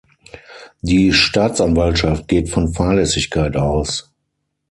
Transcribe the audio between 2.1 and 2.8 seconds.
geht von